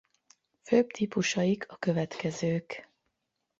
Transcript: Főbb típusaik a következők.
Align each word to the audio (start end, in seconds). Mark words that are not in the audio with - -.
Főbb 0.63 0.87
típusaik 0.91 1.65
a 1.69 1.77
következők. 1.77 2.87